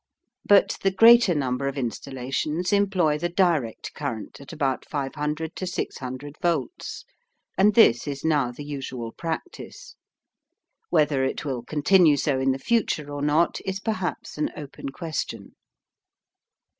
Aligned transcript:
But 0.43 0.79
the 0.81 0.89
greater 0.89 1.35
number 1.35 1.67
of 1.67 1.77
installations 1.77 2.73
employ 2.73 3.19
the 3.19 3.29
direct 3.29 3.93
current 3.93 4.41
at 4.41 4.51
about 4.51 4.83
500 4.83 5.51
600 5.63 6.37
volts 6.41 7.05
and 7.55 7.75
this 7.75 8.07
is 8.07 8.25
now 8.25 8.51
the 8.51 8.65
usual 8.65 9.11
practice. 9.11 9.93
Whether 10.89 11.23
it 11.23 11.45
will 11.45 11.61
continue 11.61 12.17
so 12.17 12.39
in 12.39 12.51
the 12.51 12.57
future 12.57 13.11
or 13.13 13.21
not 13.21 13.59
is 13.63 13.79
perhaps 13.79 14.39
an 14.39 14.49
open 14.57 14.89
question. 14.89 15.53